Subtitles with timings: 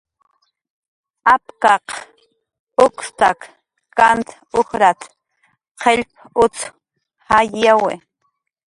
[1.33, 1.85] "Apkaq
[2.85, 3.39] ukstak
[3.97, 4.27] kant
[4.59, 4.99] ujrat""
[5.81, 6.11] qillp
[6.43, 6.59] utz
[7.29, 7.93] jayyawi."